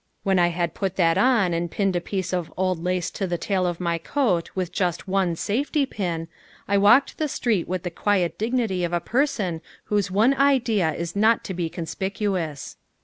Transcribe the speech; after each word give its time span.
When 0.23 0.39
I 0.39 0.47
had 0.47 0.73
put 0.73 0.95
that 0.95 1.15
on 1.15 1.53
and 1.53 1.69
pinned 1.69 1.95
a 1.95 2.01
piece 2.01 2.33
of 2.33 2.51
old 2.57 2.83
lace 2.83 3.11
to 3.11 3.27
the 3.27 3.37
tail 3.37 3.67
of 3.67 3.79
my 3.79 3.99
coat 3.99 4.49
with 4.55 4.71
just 4.71 5.07
one 5.07 5.35
safety 5.35 5.85
pin, 5.85 6.27
I 6.67 6.75
walked 6.79 7.19
the 7.19 7.27
street 7.27 7.67
with 7.67 7.83
the 7.83 7.91
quiet 7.91 8.35
dignity 8.39 8.83
of 8.83 8.93
a 8.93 8.99
person 8.99 9.61
whose 9.83 10.09
one 10.09 10.33
idea 10.33 10.91
is 10.95 11.15
not 11.15 11.43
to 11.43 11.53
be 11.53 11.69
conspicuous. 11.69 12.77